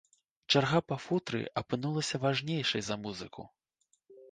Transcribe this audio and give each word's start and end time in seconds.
Чарга 0.53 0.79
па 0.91 0.97
футры 1.07 1.41
апынулася 1.61 2.21
важнейшай 2.25 2.87
за 2.91 3.01
музыку. 3.05 3.49